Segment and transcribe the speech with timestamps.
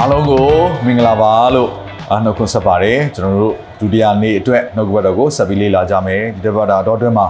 [0.00, 0.46] အားလုံးကို
[0.86, 1.70] မင်္ဂလာပါလို့
[2.10, 7.26] အားနှုတ်ခွန်းဆက်ပါတယ်ကျွန်တော်တို့ဒုတိယနေ့အတွက်နှုတ်ကပတ်တော်ကိုဆက်ပြီးလေ့လာကြမယ်ဒီတစ်ပတ်တာတော့အတွင်းမှာ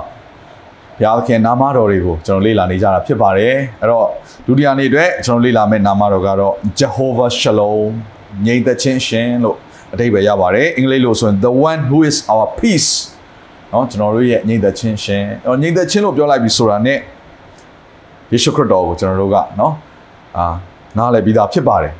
[0.98, 4.06] ဘုရားသခင်နာမတော်တွေကိုကျွန်တော်လေ့လာနေကြတာဖြစ်ပါတယ်အဲ့တော့
[4.46, 7.91] ဒုတိယနေ့အတွက်ကျွန်တော်လေ့လာမယ့်နာမတော်ကတော့ Jehovah Shalom
[8.46, 9.56] ငြိမ်သက်ခြင်းရှင်လို့
[9.95, 12.91] အဓိပ္ပာယ်ရပါတယ်အင်္ဂလိပ်လိုဆိုရင် the one who is our peace
[13.70, 16.95] เนาะကျွန်တော်တို့ရဲ့ငြိမ်သက်ခြင်းရှင်အော်ငြိမ်သက်ခြင်းလို့ပြောလိုက်ပြီဆိုတာ ਨੇ
[18.33, 19.73] ယေရှုခရစ်တော်ကိုကျွန်တော်တို့ကเนาะ
[20.37, 20.46] အာ
[20.96, 21.95] နားလည်ပြီးသားဖြစ်ပါတယ်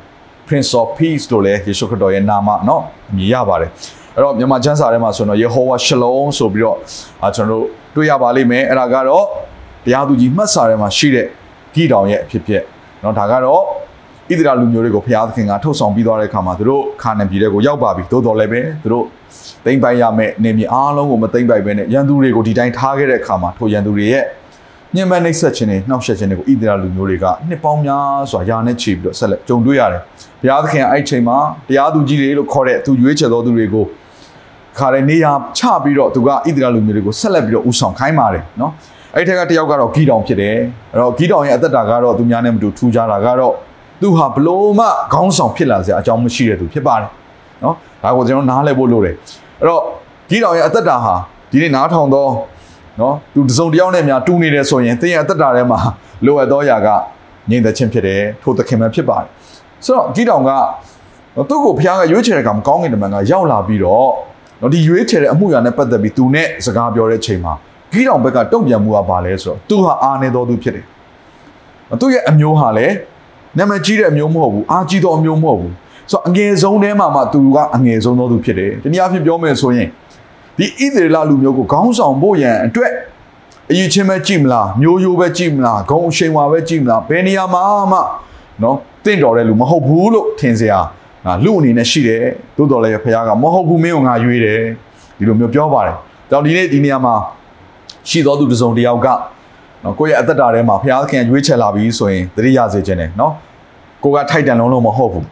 [0.47, 3.71] Prince of Peace လို့လည်းယေရှုခရစ်တော်ရဲ့နာမเนาะအမည်ရပါတယ်
[4.15, 6.77] အဲ့တော့မြန်မာကျမ်းစာထဲမှာဆိုတော့ Jehovah Shalom ဆိုပြီးတော့
[7.23, 9.25] အာကျွန်တော်တို့တွေ့ရပါလိမ့်မယ်အဲ့ဒါကတော့
[9.85, 11.27] တရားသူကြီးမှတ်စာထဲမှာရှိတဲ့
[11.73, 12.63] ဂိတောင်ရဲ့အဖြစ်ဖြစ်
[13.01, 13.63] เนาะဒါကတော့ဣ
[14.29, 19.05] သရေလလူမျိုးတွေကိုဘုရားသခင်ကထုတ်ဆောင်ပြီးသွားတဲ့အခါမှာသူတို့ခါနန်ပြည်တွေကိုရောက်ပါပြီသို့တော်လည်းပဲသူတို့
[19.65, 24.23] သိမ့်ပိုက်ရမယ့်နေမြေအားလုံးကိုမသိမ့်ပိုက်ဘဲနဲ့ရန်သူတွေကိုဒီတိုင်းထားခဲ့တဲ့အခါမှာထိုရန်သူတွေရဲ့
[24.96, 30.00] ညှဉ်းပန်းနှိပ်စက်ခြင်းတွေနှောက်ယှက်ခြင်းတွေကိုဣသရေလလူမျိုးတွေကနှစ်ပေါင်းများစွာယာနဲ့ချီပြီးတော့ဆက်လက်ကြုံတွေ့ရတယ်။
[30.40, 31.36] ဘုရားသခင်အဲ့ဒီချိန်မှာ
[31.68, 33.84] တရားသူကြီးတွေလို့ခေါ်တဲ့သူရွေးချယ်သောသူတွေကို
[34.78, 38.72] ခါတဲ့နေရာချပြီးတော့သူကဣသရေလလူမျိုးတွေကိုဆက်လက်ပြီးတော့ဥဆောင်ခိုင်းပါတယ်နော်။
[39.14, 40.56] အဲ့ဒီထက်ကတယောက်ကတော့ဂီတောင်ဖြစ်တယ်။
[40.92, 43.54] အဲ့တော့ဂီတောင်ရဲ့အသက်တာကတော့သူများနဲ့မတူထူးခြားတာကတော့
[44.00, 47.08] သူဟာဘလို့မှခေါင်းဆောင်ဖြစ်လာစရာအကြောင်းမရှိတဲ့သူဖြစ်ပါတယ်။
[47.64, 49.14] နော်။ဒါကိုကျွန်တော်နားလည်ဖို့လိုတယ်။
[49.60, 49.82] အဲ့တော့
[50.30, 51.14] ဂီတောင်ရဲ့အသက်တာဟာ
[51.50, 52.26] ဒီနေ့နားထောင်သော
[53.00, 55.78] နော်သူတစုံတစ်ယောက်နဲ့များတူနေတယ်ဆိုရင်သင်ရဲ့အသက်တာထဲမှာ
[56.26, 56.88] လိုအပ်သောအရာက
[57.50, 59.26] ငြိမ်သက်ခြင်းဖြစ်တယ်ထိုသခင်ပဲဖြစ်ပါတယ်
[59.84, 60.50] ဆိုတော့ဒီတောင်က
[61.48, 64.08] သူ့ကိုဖခင်ကရွေးချယ်တဲ့ကံကောင်းကင်တမန်ကရောက်လာပြီးတော့
[64.60, 67.52] နော်ဒီရွေးချယ်တဲ့အမှုရာနဲ့ပတ်သက်ပြီးသူနဲ့စကားပြောတဲ့ချိန်မှာ
[67.92, 70.84] ဂီတောင်ဘက်ကတုံ့ပြန်မှုကပါလဲဆိုတော့သူဟာအာနေတော်သူဖြစ်တယ်
[72.00, 72.94] သူ့ရဲ့အမျိုးဟာလည်း
[73.58, 75.72] နာမည်ကြီးတဲ့အမျိုးမဟုတ်ဘူးအာကြီးတော်အမျိုးမဟုတ်ဘူး
[76.10, 79.88] ဆိုတော့အငယ်ဆုံးထဲမှာမှသူကအငယ်ဆုံးသောသူဖြစ်တယ်တနည်းအားဖြင့်ပြောမယ်ဆိုရင်
[80.58, 82.92] ဒီဣသရေလလူမျိုးကိုခေါင်းဆောင်ဖို့ရန်အတွက်
[83.70, 87.98] အရေးချင်းပဲကြည့်မလားမျိုးရိုးပဲကြည့်မလားဂုံအရှိန်ဝါပဲကြည့်မလားဘယ်နေရာမှာမှ
[88.62, 90.78] နော်တင့်တော်တဲ့လူမဟုတ်ဘူးလို့ထင်စရာ
[91.24, 92.22] ငါလူအနေနဲ့ရှိတယ်
[92.56, 94.60] သို့တော်လည်းဖခင်ကမဟုတ်ဘူးမင်းကိုငါရွေးတယ်
[95.18, 95.96] ဒီလိုမျိုးပြောပါတယ်
[96.30, 97.14] တောင်ဒီနေ့ဒီနေရာမှာ
[98.08, 99.06] ရှိတော်သူတစ်စုံတစ်ယောက်က
[99.84, 103.32] နော်ကိုယ့်ရဲ့အသက်တာထဲမှာဖခင်ရွေးချယ်လာပြီဆိုရင်သတိရစေခြင်းတယ်နော်
[104.04, 105.26] ကိုကထိုက်တန်လုံးလုံးမဟုတ်ဘူး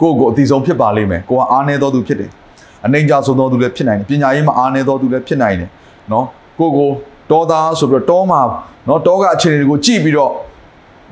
[0.00, 2.30] ကိုကိုအတိဆုံးဖြစ်ပါလိမ့်မယ်ကိုကအားနေတော်သူဖြစ်တယ်
[2.86, 5.70] အနေကြဆုံးသောသူလည်းဖြစ်နိုင်တယ်ပညာရေးမှာအားနေသောသူလည်းဖြစ်နိုင်တယ်
[6.12, 6.26] နော်
[6.58, 6.90] ကိုကို
[7.30, 8.40] တောသားဆိုပြီးတော့တောမှာ
[8.88, 10.30] နော်တောကအခြေအနေတွေကိုကြည့်ပြီးတော့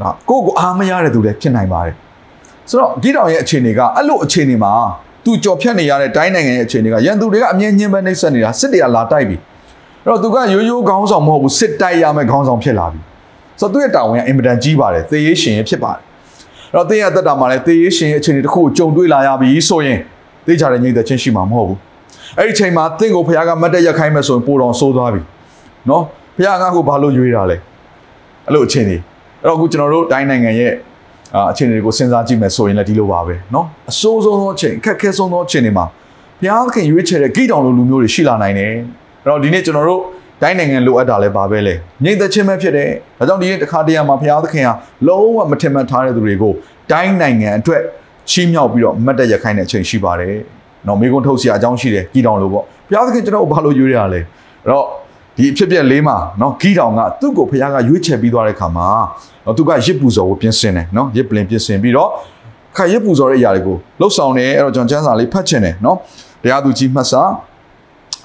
[0.00, 1.94] ဒါကိုကိုအားမရတဲ့သူလည်းဖြစ်နိုင်ပါတယ်
[2.71, 4.72] ဆိုတော့ဂိတောင်ရဲ့အခြေအနေကအဲ့လိုအခြေအနေမှာ
[5.25, 9.37] သူကြော်ဖြတ်နေရတဲ့တိုင်းနိုင်ငံရဲ့အခြေအနေကရန်သူတွေကအမြဲညှင်းပန်းနှိပ်စက်နေတာစစ်တရားလာတိုက်ပြီ
[10.04, 13.00] အဲ့တော့သူကရိုးရိုးခေါင်းဆောင်မဟုတ်ဘူးစစ်တိုက်ရမယ့်ခေါင်းဆောင်ဖြစ်လာပြီ
[13.60, 16.03] ဆိုတော့သူ့ရဲ့တာဝန်ကအင်မတန်ကြီးပါတယ်သေရေးရှင်ဖြစ်ပါတယ်
[16.75, 19.99] အဲ့တော့သေရသက်တာမှာလည်းသေရေးရှင်ရဲ့အခြေအနေတစ်ခုကိုကြုံတွေ့လာရပြီဆိုရင်
[20.47, 21.78] သိကြတဲ့ညိတဲ့ချင်းရှိမှာမဟုတ်ဘူး
[22.38, 25.20] အဲ့ဒီချိန်မှာတင့်ကိုဖခင်ကမတ်တက်ရက်ခိုင်းမယ်ဆိုရင်ပိုတော်ဆိုးသွားပြီ
[25.88, 26.03] နော်
[26.36, 27.56] ဖခင်ကကိုဘာလို့ရွေးတာလဲ
[28.47, 28.97] အဲ့လိုအခြေအနေ
[29.41, 30.72] အဲ့တော့အခုကျွန်တော်တို့တိုင်းနိုင်ငံရဲ့
[31.34, 35.86] အာအခြေအနေတွေကိုစဉ်းစားကြည့်မယ်ဆိုရင်လည်းဒီလိုပါပဲနော်အဆိုးဆုံးသောအချိန်အခက်ခဲဆုံးသောအချိန်တွေမှာ
[36.41, 40.03] ဘုရားသခင်ရွေးချယ်တဲ့ဂိတောင်လိုလူမျိုးတွေရှိလာနိုင်တယ်အဲ့တော့ဒီနေ့ကျွန်တော်တို့
[40.42, 41.74] တိုင်းနိုင်ငံလိုအပ်တာလည်းပါပဲလေ
[42.04, 42.88] ငြိမ်သက်ခြင်းပဲဖြစ်တယ်
[43.19, 44.74] ဒါကြောင့်ဒီနေ့တစ်ခါတည်းမှာဘုရားသခင်ဟာ
[45.09, 46.53] လုံးဝမထင်မှတ်ထားတဲ့သူတွေကို
[46.92, 47.82] တိုင်းနိုင်ငံအတွက်
[48.31, 50.34] ချီးမြှောက်ပြီးတော့မတ်တက်ရခိုင်းတဲ့အချိန်ရှိပါတယ်။
[50.87, 54.21] နော်မိကုန်းထုတ်စရာအကြောင်းရှိတယ်ဂီတောင်လို့ပေါ့။ဘုရားသခင်ကျွန်တော်ဘာလို့ရွေးရလဲ။
[54.65, 54.87] အဲ့တော့
[55.37, 58.88] ဒီအဖြစ်ပြက်လေးမှာနော်ဂီတောင်ကသူ့ကိုဘုရားကရွေးချယ်ပြီးသွားတဲ့ခါမှာ
[59.44, 62.10] နော်သူကရစ်ပူဇော်ကိုပြင်ဆင်တယ်နော်ရစ်ပလင်ပြင်ဆင်ပြီးတော့
[62.77, 65.97] ခါရစ်ပူဇော်တဲ့အရာတွေကိုလှုပ်ဆောင်တယ်အဲ့တော့ကျွန်တော်ကျမ်းစာလေးဖတ်ချင်တယ်နော်။
[66.43, 67.22] တရားသူကြီးမှတ်စာ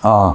[0.05, 0.27] အာ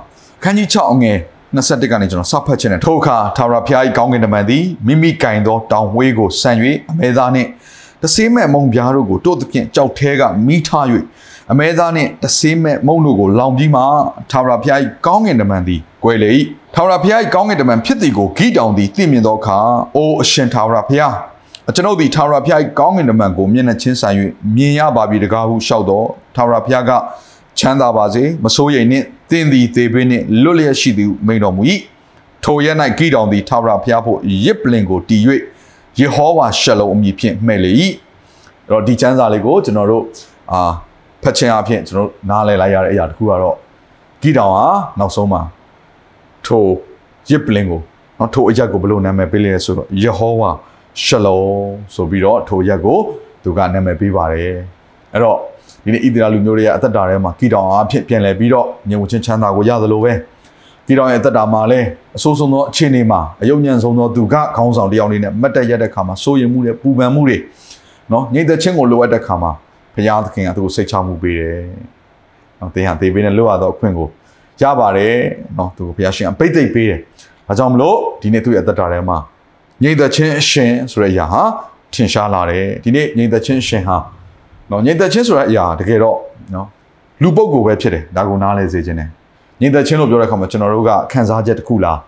[0.43, 1.19] ခန်းကြီး6အငယ်
[1.57, 6.57] 21ကနေကျွန်တော်စဖတ်ချင်တယ်ထို့အခါထာဝရဘုရား၏ကောင်းကင်တမန်သည်မိမိကင်သောတောင်ဝေးကိုဆန်၍
[6.91, 7.49] အမဲသားနှင့်
[8.03, 10.87] တဆေးမဲ့မုံပြားတို့ကိုတို့သဖြင့်ကြောက်သေးကမိထား၍
[11.53, 13.83] အမဲသားနှင့်တဆေးမဲ့မုံတို့ကိုလောင်ပြီးမှ
[14.31, 16.31] ထာဝရဘုရား၏ကောင်းကင်တမန်သည်ကွယ်လေ၏
[16.75, 19.59] ထာဝရဘုရား၏ကောင်းကင်တမန်ဖြစ်သည်ကိုဂိတောင်သည်သိမြင်သောအခါ
[19.97, 21.15] အိုအရှင်ထာဝရဘုရား
[21.69, 24.17] အကျွန်ုပ်သည်ထာဝရဘုရား၏ကောင်းကင်တမန်ကိုမျက်နှာချင်းဆိုင်၍
[24.57, 26.07] မြင်ရပါပြီတကားဟုလျှောက်တော်
[26.37, 26.91] ထာဝရဘုရားက
[27.59, 31.63] ချမ်းသာပါစေမစိုးရိမ်နှင့်တင်းသည်သေပေးနှင့်လွတ်လျက်ရှိသည်ဟုမိန်တော်မူ၏
[32.45, 35.23] ထိုရက်၌ဂိတောင်သည်ထာဝရဘုရားဖို့ရစ်ပလင်ကိုတည်၍
[36.01, 37.73] ယေဟောဝါရှလုံအမည်ဖြင့်မှဲ့လေ၏
[38.67, 40.05] အဲ့တော့ဒီကျမ်းစာလေးကိုကျွန်တော်တို့
[40.53, 40.61] အာ
[41.23, 43.57] ဖတ်ခြင်းအပြင်ကျွန်တော်တို့နားလည်လိုက်ရတဲ့အရာတစ်ခုကတော့
[44.23, 44.67] ဂီတောင်ဟာ
[44.99, 45.43] နောက်ဆုံးမှာ
[46.47, 46.65] ထို
[47.31, 47.81] ရစ်ပလင်ကို
[48.19, 50.51] နော်ထိုအရက်ကိုဘယ်လိုနာမည်ပေးလဲဆိုတော့ယေဟောဝါ
[51.03, 51.41] ရှလုံ
[51.95, 52.99] ဆိုပြီးတော့ထိုရက်ကို
[53.43, 54.53] သူကနာမည်ပေးပါတယ်
[55.13, 55.39] အဲ့တော့
[55.85, 60.13] ဒီနေ့ဣသရေလလူမျိုးတွေရဲ့အသက်တာထဲမှာဂီတောင်အားဖြင့်ပြန်လည်ပြီးတော့ညီဝချင်းချမ်းသာကိုရသလိုပဲ
[60.93, 61.87] ကီတောင်ရဲ့အသက်တာမှာလည်း
[62.17, 67.39] အဆိုးဆုံးသောအခြေအနေမှာအယုံညံ့ဆုံးသောသူကခေါင်းဆောင်တစ်ယောက်အနေနဲ့မတ်တက်ရတဲ့ခါမှာစိုးရိမ်မှုတွေပူပန်မှုတွေ
[68.13, 69.53] နော်ညင်သက်ချင်းကိုလိုအပ်တဲ့ခါမှာ
[69.95, 71.61] ဘုရားသခင်ကသူ့ကိုစိတ်ချမှုပေးတယ်
[72.61, 74.09] နော်သင်ဟာသေပေးနဲ့လွတ်ရတော့အခွင့်ကို
[74.63, 75.17] ရပါတယ်
[75.59, 77.01] နော်သူကိုဘုရားရှင်အပိတ်သိပ်ပေးတယ်
[77.47, 79.19] ဒါကြောင့်မလို့ဒီနေ့သူ့ရဲ့အသက်တာထဲမှာ
[79.83, 81.43] ညင်သက်ချင်းအရှင်ဆိုတဲ့အရာဟာ
[81.95, 83.97] ထင်ရှားလာတယ်ဒီနေ့ညင်သက်ချင်းအရှင်ဟာ
[84.71, 86.19] နော်ညင်သက်ချင်းဆိုတဲ့အရာတကယ်တော့
[86.55, 86.67] နော်
[87.23, 89.11] လူပုဂ္ဂိုလ်ပဲဖြစ်တယ်ဒါကိုနားလဲစေခြင်းတယ်
[89.63, 91.99] ညင်သက်ချင်းလို့ပြောတဲ့အခါမှာကျွန်တော်တို့ကခံစားချက်တစ်ခုလား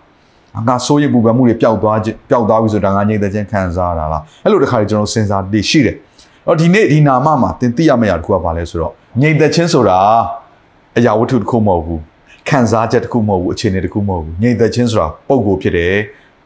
[0.67, 5.95] ငါစိုးရိမ်ပူပန်မှုတွေပျောက်သွားခြင်းပျောက်သွားပြီဆိုတာငါညင်သက်ချင်းခံစားရတာလားအဲ့လိုတစ်ခါလေကျွန်တော်စဉ်းစားတည်ရှိတယ်
[6.47, 9.99] တော့ဒီနေ့ဒီနာမမှာသင်သိရမယ့်အရာတစ်ခုကဘာလဲဆိုတော့ညင်သက်ချင်းဆိုတာ
[10.97, 12.01] အရာဝတ္ထုတစ်ခုမဟုတ်ဘူး
[12.49, 15.95] ခံစားချက်တစ်ခုမဟုတ်ဘူးအခြေအနေတစ်ခုမဟုတ်ဘူးညင်သက်ချင်းဆိုတာပုံကိုဖြစ်တယ်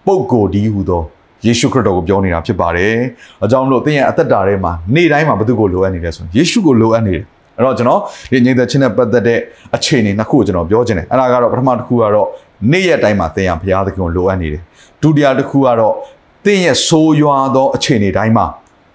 [0.06, 1.03] ပုံကိုဒီဟူသော
[1.45, 2.95] ယေရှုခရစ်တော်ကိုပြောနေတာဖြစ်ပါတယ်။
[3.44, 7.23] အကြောင်းလို့သင်ရဲ့အသက်တာထဲမှာနေ့တိုင်းမှာဘု து ကိုလိုအပ်နေတယ်ဆိုရင်ယေရှုကိုလိုအပ်နေတယ်။
[7.59, 8.00] အဲ့တော့ကျွန်တော်
[8.31, 9.39] ဒီငြိမ်သက်ခြင်းနဲ့ပတ်သက်တဲ့
[9.75, 12.27] အခြေအနေနှစ်ခုကိုကျွန်တော်ပြောချင်တယ်။အဲ့ဒါကတော့ပထမတစ်ခုကတော့
[12.71, 14.61] နေ့ရက်တိုင်းမှာသင်ရဘုရားသခင်ကိုလိုအပ်နေတယ်။
[15.01, 15.94] ဒုတိယတစ်ခုကတော့
[16.45, 18.45] သင်ရဲ့ဆိုးရွားသောအခြေအနေတိုင်းမှာ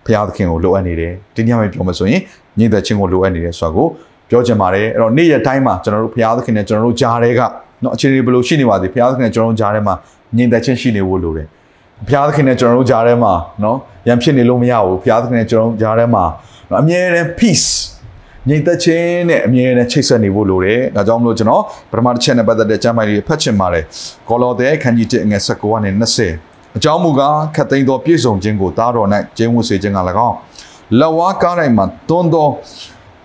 [0.04, 2.20] ဘုရားသခင်ကိုလိုအပ်နေတယ်။ဒီညမှာပြောမှဆိုရင်
[2.58, 3.86] ငြိမ်သက်ခြင်းကိုလိုအပ်နေတယ်ဆိုတာကို
[4.30, 7.40] ပြောချင်ပါတယ်။အဲ့တော့နေ့ရက်တိုင်းမှာကျွန်တော်တို့ဘုရားသခင်နဲ့ကျွန်တော်တို့ကြားတဲ့က
[7.82, 9.94] နော်အခြေအနေဘယ်လိုရှိနေပါသေးဘုရားသခင်နဲ့ကျွန်တော်တို့ကြားထဲမှာ
[10.36, 11.46] ငြိမ်သက်ခြင်းရှိနေဖို့လိုတယ်။
[12.06, 13.32] ဘုရားသခင်နဲ့ကျွန်တော်တို့ကြားထဲမှာ
[13.64, 13.76] နော်
[14.08, 16.24] ရံဖြစ်နေလို့မရဘူးဘုရားသခင်နဲ့ကျွန်တော်တို့ကြားထဲမှာ
[16.70, 17.68] နော်အမြဲတမ်း peace
[18.48, 23.84] ငြိမ်သက်ခြင်းနဲ့အမြဲတမ်းချိတ်ဆက်နေဖို့လိုတယ်။ဒါကြောင့်မလို့ကျွန်တော်ပထမတစ်ချက်နဲ့ပတ်သက်တဲ့ကျမ်းပိုင်လေးဖတ်ချင်ပါတယ်။
[24.28, 25.90] ကောလောသဲခန်းကြီး1ငွေ19ကနေ
[26.32, 29.98] 20အကြောင်းမူကားခတ်သိမ်းသောပြည့်စုံခြင်းကိုသားတော်၌ကျင်းဝတ်စေခြင်းက၎
[30.28, 30.36] င်း
[30.98, 32.48] လက်ဝါးကားတိုင်းမှာတွန်းသော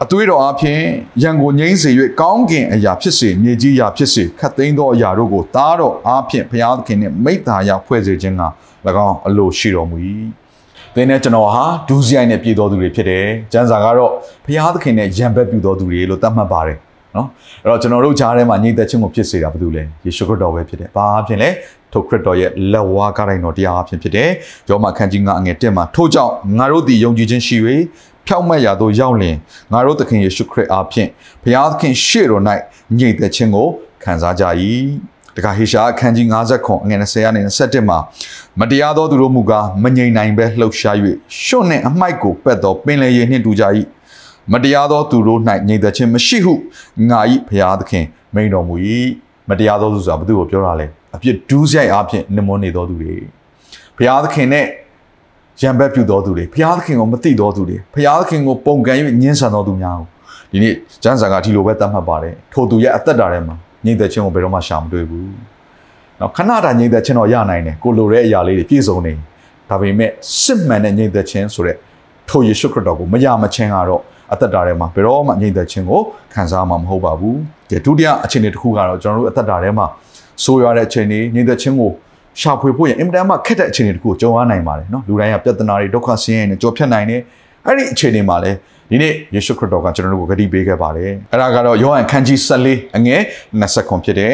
[0.03, 0.79] အသွေးတော်အဖြစ်
[1.23, 1.89] ရန်ကိုငိမ့်စေ၍
[2.21, 8.43] ကောင်းကင်အရာဖြစ်စေမြေကြီးအရာဖြစ်စေခတ်သိမ်းသောအရာတို့ကိုသားတော်အဖြစ်ဘုရားသခင်နှင့်မိတ္တာရာဖွဲ့စေခြင်းက၎
[9.07, 9.97] င်းအလိုရှိတော်မူ၏
[10.95, 14.11] သင်နဲ့ကျွန်တော်ဟာဒူးစရိုက်နဲ့ပြည်တော်သူတွေဖြစ်တယ်။ကျမ်းစာကတော့
[14.45, 16.77] ဘုရားသခင်နဲ့ယံဘက်ပြုတော်သူတွေလို့သတ်မှတ်ပါတယ်
[17.15, 17.27] နော်။
[17.63, 21.49] အဲ့တော့ကျွန်တော်တို့ကြားထဲမှာညီသက်ချင်းကိုဖြစ်စေတာဘာလို့လဲ။ယေရှုခရစ်တော်ပဲဖြစ်တယ်။ဘာအဖြစ်လဲ။
[21.93, 24.29] ထိုခရစ်တော်ရဲ့လက်ဝါးကားတိုင်းတော်တရားအဖြစ်ဖြစ်တယ်။
[24.69, 27.57] ယောမခန်းကြီး9အငယ်1မှာထို့ကြောင့်ငါတို့သည်ယုံကြည်ခြင်းရှိ၍
[28.27, 29.35] ဖြောက်မတ်ရာသို့ရောက်လင်
[29.73, 31.09] ငါတို့သခင်ယေရှုခရစ်အားဖြင့်
[31.43, 32.43] ဘုရားသခင်ရှေ့တော်၌
[32.97, 33.67] ညီသက်ချင်းကို
[34.03, 34.43] ခံစားကြ၏။
[35.39, 37.97] တခါဟေရှာအခန်းကြီး50ခွန်အငယ်20ကနေ21မှာ
[38.59, 40.95] မတရားသောသူတို့မူကားမငြိမ်နိုင်ပဲလှုပ်ရှား၍
[41.43, 43.63] ရှွန့်နှင့်အမိုက်ကိုပက်သောပင်လယ်ရေနှင့်တူကြ၏
[44.53, 46.53] မတရားသောသူတို့၌ငြိမ်သက်ခြင်းမရှိဟု
[47.09, 48.75] ငါ၏ဘုရားသခင်မိန်တော်မူ၏
[49.49, 53.13] မတရားသောသူဆိုတာဘယ်သူကိုပြောတာလဲအပြစ်ဒူးဆိုင်အားဖြင့်နှမွနေသောသူတွေ
[53.97, 54.65] ဘုရားသခင်နဲ့
[55.61, 60.07] ရံဘက်ပြုသောသူတွေဘုရားသခင်ကိုမသိသောသူတွေဘုရားသခင်ကိုပုံကံ၍ညှင်းဆန်သောသူများကို
[60.51, 65.31] ဒီနေ့ကျမ်းစာကဒီလိုပဲသတ်မှတ်ပါတယ်ထိုသူရဲ့အသက်တာထဲမှာ ငြိမ်သက်ခြင်းကိုဘယ်တော့မှရှာမတွေ့ဘူး
[66.19, 69.13] နော်ခဏတာငြိမ်သက်ခြင်းတော့ရနိုင်တယ်ကိုလိုတဲ့အရာလေးတွေပြည့်စုံနေ
[69.69, 70.09] ဒါပေမဲ့
[70.41, 71.77] စစ်မှန်တဲ့ငြိမ်သက်ခြင်းဆိုတဲ့
[72.29, 74.01] ထိုယေရှုခရစ်တော်ကိုမရမချင်းကတော့
[74.33, 76.01] အသက်တာထဲမှာဘယ်တော့မှငြိမ်သက်ခြင်းကို
[76.33, 77.37] ခံစားမှာမဟုတ်ပါဘူး
[77.69, 79.85] ဒီဒုတိယအခြေအနေတစ်ခုကတော့ကျွန်တော်တို့အသက်တာထဲမှာ
[80.43, 81.91] ဆိုးရွားတဲ့အခြေအနေငြိမ်သက်ခြင်းကို
[82.41, 87.21] ရှာဖွေဖို့ရင်အင်မတန်မှခက်တဲ့အခြေအနေတစ်ခုကိုကြုံရနိုင်ပါတယ်နော်လူတိုင်းကပြဿနာတွေဒုက္ခဆင်းရဲနေကြော်ဖြတ်နိုင်တယ်
[87.65, 88.57] အဲ့ဒီအခြေအနေမှာလည်း
[88.89, 93.21] ဒီနေ့ယေရှုခရစ်တော်ကကျွန်တော်တို့ကိုဂရုပေးခဲ့ပါတယ်အဲ့ဒါကတော့ယောဟန်ခန်းကြီး14အငယ်
[93.61, 94.33] 20ခွန်ဖြစ်တယ်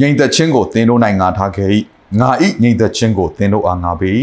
[0.00, 1.70] ငြိမ်သက်ခြင်းကိုသင်တို့၌ငါထားခဲ့၏
[2.20, 4.22] ငါဤငြိမ်သက်ခြင်းကိုသင်တို့အားငါပေး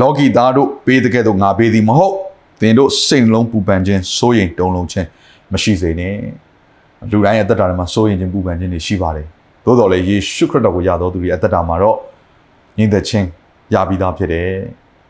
[0.00, 2.14] လောကီသားတို့ပေးတဲ့ကဲ့သို့ငါပေးသည်မဟုတ်
[2.60, 5.06] သင်တို့စိတ်နှလုံးပူပန်ခြင်းစိုးရိမ်တုန်လှုပ်ခြင်း
[5.52, 6.14] မရှိစေနဲ့
[7.10, 9.26] လူတိုင်းရဲ့အသက်တာထဲမှာစိုးရိမ်ခြင်းပူပန်ခြင်းတွေရှိပါတယ်
[9.64, 11.96] သို့တော်လည်းယေရှုခရစ်တော်ကိုယတော်သူတွေအသက်တာမှာတော့
[12.78, 13.26] ငြိမ်သက်ခြင်း
[13.74, 14.50] ရပြီးသားဖြစ်တယ်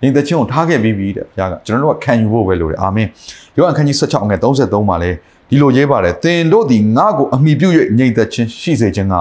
[0.03, 3.09] ငြိမ်သက်ခြင်းကိုထားခဲ့ပြီးပြီတဲ့ဘုရားကကျွန်တော်တို့ကခံယူဖို့ပဲလိုတယ်အာမင်
[3.57, 5.11] ယောဟန်ခန်းကြီး16ငွေ33မှာလဲ
[5.49, 9.15] ဒီလိုရေးပါတယ်သင်တို့သည်ငါ့ကိုအမိပြု၍ငြိမ်သက်ခြင်းရှိစေခြင်းက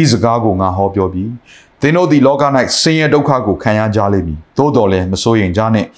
[0.00, 1.30] ဤစကားကိုငါဟောပြောပြီး
[1.80, 2.44] သင်တို့သည်လောက၌
[2.80, 5.88] ဆင်းရဲဒုက္ခကိုခံရကြလိမ့်မည်သို့တော်လည်းမစိုးရင်ကြနှင့်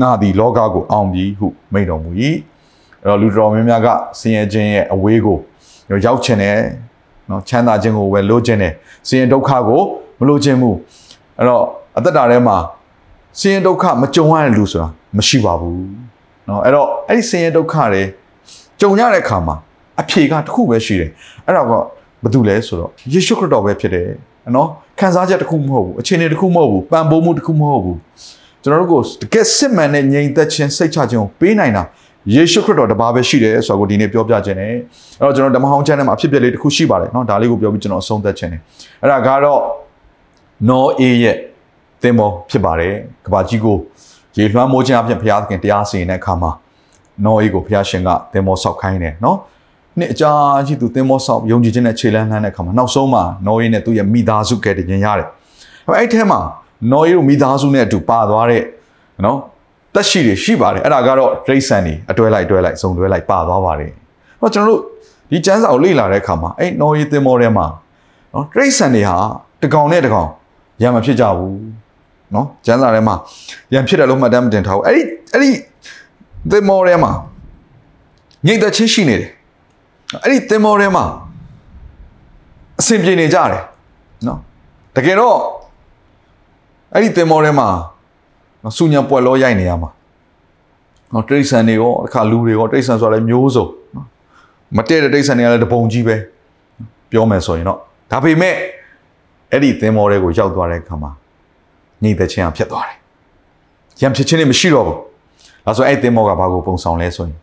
[0.00, 2.10] ငါသည်လောကကိုအောင်ပြီဟုမိန့်တော်မူ၏
[3.02, 3.88] အဲ့တော့လူတော်များများက
[4.18, 5.38] ဆင်းရဲခြင်းရဲ့အဝေးကို
[6.04, 6.58] ရောက်ချင်တယ်
[7.30, 8.72] နော်ချမ်းသာခြင်းကိုပဲလိုချင်တယ်
[9.08, 9.80] ဆင်းရဲဒုက္ခကို
[10.18, 10.76] မလိုချင်ဘူး
[11.38, 11.62] အဲ့တော့
[11.98, 12.56] အသက်တာထဲမှာ
[13.39, 14.87] ဆင်းရဲဒုက္ခမကြုံရတဲ့လူဆိုတာ
[15.17, 15.79] မရှိပါဘူး
[16.45, 18.03] เนาะအဲ့တော့အဲ့ဒီဆင်းရဲဒုက္ခတွေ
[18.81, 19.55] ကြုံရတဲ့အခါမှာ
[20.01, 21.11] အဖြေကတစ်ခုပဲရှိတယ်
[21.45, 21.71] အဲ့ဒါက
[22.23, 24.07] ဘာတူလဲဆိုတော့ယေရှုခရစ်တော်ပဲဖြစ်တယ်
[24.53, 24.67] เนาะ
[24.99, 27.97] ခံစားချက်တစ်ခုမဟုတ်ဘူးအခြေအနေတစ်ခုမဟုတ်ဘူးပံပိုးမှုတစ်ခုမဟုတ်ဘူး
[28.63, 31.83] ကျွန်တော်တို့ကိုတကယ်စစ်မှန်တဲ့ငြိမ်သက်ခြင်းစိတ်ချခြင်းကိုပေးနိုင်တာ
[32.33, 34.73] ယေရှုခရစ်တော်တပါးပဲရှိတယ်ဆိုတော့ဒီနေ့ပြောပြခြင်းနဲ့
[35.19, 38.61] အဲ့တော့ကျွန်တော်ဓမ္မဟောင်းချမ်းထဲမှာအဖြစ်ပြလေးတစ်ခုရှိပါတယ်เนาะဒါလေးကိုပြောပြီးကျွန်တော်အဆုံးသတ်ခြင်းနဲ့
[39.01, 39.61] အဲ့ဒါကတော့
[40.69, 41.37] နောအေးရဲ့
[42.02, 42.94] သင်္ဘောဖြစ်ပါတယ်
[43.26, 43.76] ကဘာကြီးကို
[44.38, 46.50] ရေလွှမ်းမိုးခြင်းအပြင်ဘုရားသခင်တရားစီရင်တဲ့အခါမှာ
[47.24, 49.36] နောအေးကိုဘုရားရှင်ကသင်္ဘောဆောက်ခိုင်းတယ်နော်
[49.98, 50.32] နှစ်အကြာ
[50.66, 55.28] ကြီးသူသင်္ဘောဆောက်ယုံကြည်ခြင်းနဲ့ခြေလှမ်းလှမ်းတဲ့အခါမှာနောက်ဆုံးမှာနောအေးနဲ့သူ့ရဲ့မိသားစုကဲ့တင်ခြင်းရတယ်။
[55.86, 56.40] အဲ့အဲ့ထဲမှာ
[56.92, 58.62] နောအေးတို့မိသားစုနဲ့အတူပါသွားတဲ့
[59.24, 59.38] နော်
[59.94, 63.90] တတက်ရှိတွေရှိပါတယ်အဲ့ဒါကတော့ဒိဋ္ဌံတွေအတွဲလိုက်တွဲလိုက်စုံတွဲလိုက်ပါသွားပါတယ်
[64.40, 64.80] ဟောကျွန်တော်တို့
[65.30, 67.66] ဒီကျမ်းစာကိုလေ့လာတဲ့အခါမှာအဲ့နော်ရီသင်္ဘောထဲမှာ
[68.34, 69.16] နော်ဒိဋ္ဌံတွေဟာ
[69.62, 70.28] တကောင်နဲ့တကောင်
[70.82, 71.54] ရံမဖြစ်ကြဘူး
[72.34, 73.14] နော်ကျမ်းစာထဲမှာ
[73.74, 75.02] ရံဖြစ်တယ်လို့မှတ်တမ်းမတင်ထားဘူးအဲ့ဒီ
[75.32, 75.50] အဲ့ဒီ
[76.50, 77.10] သင်္ဘောထဲမှာ
[78.46, 79.30] ညိတ်သက်ချင်းရှိနေတယ်
[80.22, 81.04] အဲ့ဒီသင်္ဘောထဲမှာ
[82.80, 83.62] အဆင်ပြေနေကြတယ်
[84.26, 84.38] နော်
[84.96, 85.36] တကယ်တော့
[86.94, 87.68] အဲ့ဒီသင်္ဘောထဲမှာ
[88.62, 89.90] နော်စူညံပွက်လောရိုက်နေရမှာ
[91.14, 93.66] နော်တိရစ္ဆာန်တွေရောတစ်ခါလူတွေရောတိရစ္ဆာန်ဆိုတာလည်းမျိုးစုံ
[93.96, 94.06] နော်
[94.76, 96.16] မတည့်တဲ့တိရစ္ဆာန်တွေကလည်းတပုံကြီးပဲ
[97.10, 97.78] ပြောမယ်ဆိုရင်တော့
[98.12, 98.54] ဒါပေမဲ့
[99.52, 101.10] အဲ့ဒီသင်္ဘောတွေကိုရောက်သွားတဲ့အခါမှာ
[102.02, 102.96] ညိတဲ့ချင်းကဖြစ်သွားတယ်
[104.02, 104.96] ရံဖြစ်ချင်းတွေမရှိတော့ဘူး
[105.64, 107.38] ဒါဆိုအဲ့ဒီသင်္ဘောကဘာကိုပုံဆောင်လဲဆိုရင်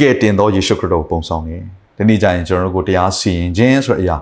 [0.00, 1.62] ကဲတင်သောယေရှုခရစ်တော်ကိုပုံဆောင်တယ်
[1.96, 4.16] ဒီနေ့ကျရင်ကျွန်တော်တို့ကိုတရားစီရင်ခြင်းဆိုတဲ့အရာ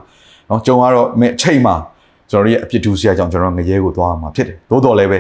[0.49, 1.75] နော်ကျွန်တော်ကတော့အချိန်မှာ
[2.31, 5.19] ကျွန်တော်တို့ရဲ့အပြစ်ဒုစရိုက်ကြောင့်ကျွန်တော်ငရဲကိုသွားမှာဖြစ်တယ်သို့တော်လည်းပဲ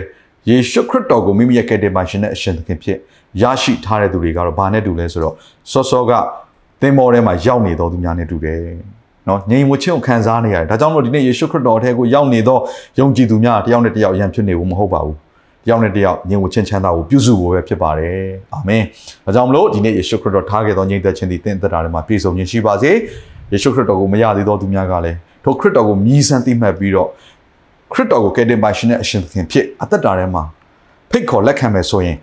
[0.49, 2.99] ယေရှုခရစ်တော်ကိုမိမိရဲ့ကယ်တင်ပါရှင်နဲ့အရှင်သခင်ဖြစ်
[3.43, 5.35] ရရှိထားတဲ့သူတွေကတော့ဘာနဲ့တူလဲဆိုတော့
[5.73, 6.13] စောစောက
[6.81, 8.61] သင်္ဘောထဲမှာရောက်နေတော်သူများနဲ့တူတယ်
[9.29, 12.59] နော်ငြိမ်ဝချင်းကိုခံစားနေရတယ်ဒါကြောင့်မလို့ဒီနေ့ယေရှုခရစ်တော်အထက်ကိုရောက်နေသော
[12.99, 15.17] ယုံကြည်သူများတယောက်နဲ့တယောက်ရန်ဖြစ်နေဘူးမဟုတ်ပါဘူး
[15.65, 18.15] တယောက်နဲ့တယောက်ငြိမ်ဝချင်းချမ်းသာကိုပြုစုဖို့ပဲဖြစ်ပါတယ်
[18.53, 18.83] အာမင်
[19.25, 22.91] ဒါကြောင့်မလို့ဒီနေ့ယေရှုခရစ်တော်ထားခဲ့သောငြိမ်သက်ခြင်းသည်သင်သက်တာထဲမှာပြည့်စုံခြင်းရှိပါစေ
[23.53, 27.09] ယေရှုခရစ်တော်ကိုမရသေးသောသူများကလည်းထိုခရစ်တော်ကိုမြည်ဆန်းသိမှတ်ပြီးတော့
[27.93, 30.43] ခရစ်တော်ကိုကယ်တင်ပါရှင်နဲ့အရှင်သခင်ဖြစ်အသက်တာထဲမှာ
[31.11, 32.17] ဖိတ်ခေါ်လက်ခံမယ်ဆိုရင်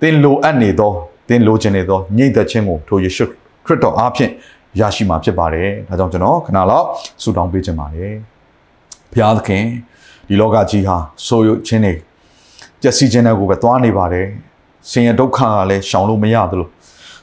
[0.00, 0.90] သင်လိုအပ်နေသော
[1.28, 3.24] သင်လိုချင်နေသောညိတ်သက်ခြင်းကိုထိုယေရှု
[3.64, 4.30] ခရစ်တော်အားဖြင့်
[4.80, 6.86] ရရှိမှာဖြစ်ပါတယ်။ဒါကြောင့်ကျွန်တော်ခဏလောက်
[7.22, 8.12] ဆုတောင်းပေးခြင်းပါတယ်။
[9.12, 9.64] ဘုရားသခင်
[10.28, 10.96] ဒီလောကကြီးဟာ
[11.26, 11.94] ဆိုးရုပ်ခြင်းတွေ
[12.80, 14.26] ပျက်စီးခြင်းတွေကိုပဲသွားနေပါတယ်။
[14.90, 16.68] ဆင်းရဲဒုက္ခကလည်းရှောင်လို့မရသလို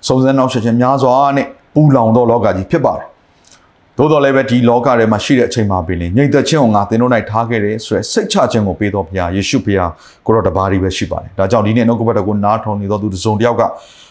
[0.08, 3.08] စုံစမ်းနောက်ဆက်ခြင်းများစွာနဲ့ပူလောင်သောလောကကြီးဖြစ်ပါတယ်။
[3.98, 9.92] သို့တော်လည်းပဲဒီလောကထဲမှာရှိတဲ့အချိန်မှာပင်ညိတ်သက်ခြင်းကိုငါသင်တို့၌ထားခဲ့တယ်ဆိုရယ်စိတ်ချခြင်းကိုပေးတော်ဘုရားယေရှုဘုရား
[10.25, 13.64] ကိုရောတပါးကြီးပဲရှိပါတယ်။ဒါကြောင့်ဒီနေ့နှုတ်ကပတ်တော်ကိုနားထောင်နေသောသူတစ်စုံတစ်ယောက်က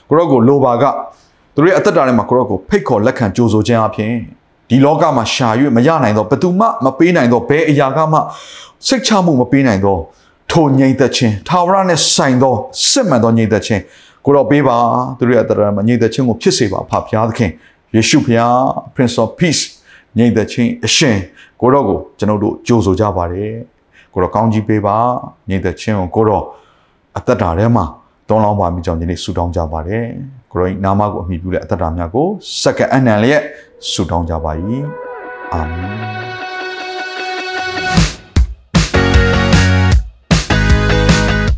[0.08, 0.84] ကိုရောကိုလိုပါက
[1.54, 4.12] သူတို့ရဲ့အသက်တာထဲမှာကိုရောကိုဖိတ်ခေါ်လက်ခံကြိုးဆိုခြင်းအပြင်
[4.68, 8.18] ဒီလောကမှာရှာ၍မရနိုင်သောဘယ်သူမှမပေးနိုင်သောဘယ်အရာကမှ
[8.86, 9.96] စိတ်ချမှုမပေးနိုင်သော
[10.50, 12.54] ထိုငြိမ်သက်ခြင်းထာဝရနဲ့ဆိုင်သော
[12.88, 13.82] စစ်မှန်သောငြိမ်သက်ခြင်း
[14.24, 14.76] ကိုတော့ပေးပါ
[15.18, 17.50] သူတို့ရဲ့အသက်တာမှာငြိမ်သက်ခြင်းကိုဖြစ်စေပါဖဖျားသခင်
[17.94, 18.56] ယေရှုဖျား
[18.94, 19.62] Prince of Peace
[20.18, 21.16] ငြိမ်သက်ခြင်းအရှင်
[21.60, 23.52] ကိုတော့ကိုကျွန်တော်တို့ကြိုးဆိုကြပါတယ်
[24.12, 24.96] ကိုတော့ကောင်းကြီးပေးပါ
[25.48, 26.44] ငြိမ်သက်ခြင်းကိုကိုတော့
[27.18, 27.84] အသက်တာထဲမှာ
[28.28, 30.04] တောင်းလောင်းပါမိကြောင်းဒီနေ့ဆုတောင်းကြပါတယ်
[30.54, 32.26] ကိုရောနာမကိုအမိပြုတဲ့အသက်တာများကို
[32.60, 33.42] စက္ကန့်အနံလျက်
[33.90, 34.52] ဆုတောင်းကြပါ၏
[35.52, 36.24] အာမင်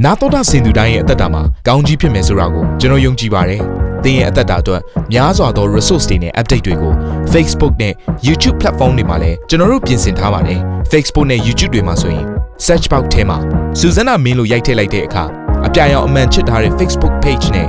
[0.05, 3.63] နာတော်တာစင်သူတိုင်းရဲ့အသက်တာမှာကောင်းကြီးဖြစ်မယ်ဆိုတာကိုကျွန်တော်ယုံကြည်ပါတယ်။
[4.05, 6.93] သင်ရဲ့အသက်တာအတွက်များစွာသော resource တွေနဲ့ update တွေကို
[7.33, 7.95] Facebook နဲ့
[8.27, 10.61] YouTube platform တွေမှာလည်းကျွန်တော်တို့ပြင်ဆင်ထားပါတယ်။
[10.93, 12.25] Facebook နဲ့ YouTube တွေမှာဆိုရင်
[12.67, 13.39] search box ထဲမှာ
[13.79, 15.25] စုစွမ်းနာမင်းလို့ရိုက်ထည့်လိုက်တဲ့အခါ
[15.67, 17.69] အပြအယောင်အမှန်ချစ်ထားတဲ့ Facebook page နဲ့